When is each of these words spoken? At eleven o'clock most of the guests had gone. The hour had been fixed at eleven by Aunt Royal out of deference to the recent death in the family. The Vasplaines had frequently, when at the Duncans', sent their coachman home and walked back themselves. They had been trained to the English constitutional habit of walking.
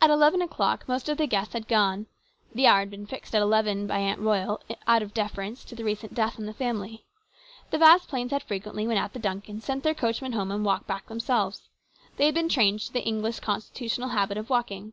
At 0.00 0.10
eleven 0.10 0.40
o'clock 0.40 0.86
most 0.86 1.08
of 1.08 1.18
the 1.18 1.26
guests 1.26 1.54
had 1.54 1.66
gone. 1.66 2.06
The 2.54 2.68
hour 2.68 2.78
had 2.78 2.90
been 2.92 3.04
fixed 3.04 3.34
at 3.34 3.42
eleven 3.42 3.84
by 3.88 3.98
Aunt 3.98 4.20
Royal 4.20 4.62
out 4.86 5.02
of 5.02 5.12
deference 5.12 5.64
to 5.64 5.74
the 5.74 5.82
recent 5.82 6.14
death 6.14 6.38
in 6.38 6.46
the 6.46 6.54
family. 6.54 7.04
The 7.72 7.78
Vasplaines 7.78 8.30
had 8.30 8.44
frequently, 8.44 8.86
when 8.86 8.96
at 8.96 9.12
the 9.12 9.18
Duncans', 9.18 9.64
sent 9.64 9.82
their 9.82 9.92
coachman 9.92 10.34
home 10.34 10.52
and 10.52 10.64
walked 10.64 10.86
back 10.86 11.08
themselves. 11.08 11.62
They 12.16 12.26
had 12.26 12.34
been 12.36 12.48
trained 12.48 12.78
to 12.82 12.92
the 12.92 13.02
English 13.02 13.40
constitutional 13.40 14.10
habit 14.10 14.38
of 14.38 14.50
walking. 14.50 14.92